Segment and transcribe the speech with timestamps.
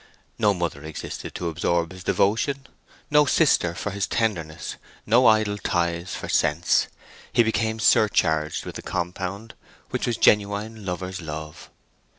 [0.39, 2.65] No mother existed to absorb his devotion,
[3.11, 6.87] no sister for his tenderness, no idle ties for sense.
[7.31, 9.53] He became surcharged with the compound,
[9.91, 11.69] which was genuine lover's love.